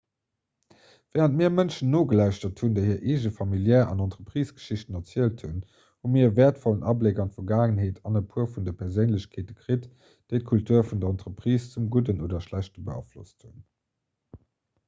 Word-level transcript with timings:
wärend 1.17 1.35
mir 1.41 1.49
mënschen 1.57 1.89
nogelauschtert 1.95 2.61
hunn 2.63 2.71
déi 2.77 2.79
hir 2.85 3.03
eegen 3.15 3.33
familiär 3.39 3.83
an 3.89 3.99
entreprisegeschichten 4.05 4.97
erzielt 5.01 5.43
hunn 5.47 5.59
hu 5.83 6.11
mir 6.17 6.25
e 6.29 6.33
wäertvollen 6.41 6.81
abléck 6.95 7.21
an 7.25 7.31
d'vergaangenheet 7.35 8.01
an 8.11 8.19
e 8.23 8.25
puer 8.33 8.49
vun 8.57 8.67
de 8.71 8.75
perséinlechkeete 8.81 9.55
kritt 9.61 9.87
déi 10.09 10.35
d'kultur 10.45 10.89
vun 10.93 11.05
der 11.07 11.15
entreprise 11.19 11.69
zum 11.77 11.91
gudden 11.97 12.25
oder 12.29 12.41
schlechte 12.49 12.87
beaflosst 12.91 13.47
hunn 13.49 14.45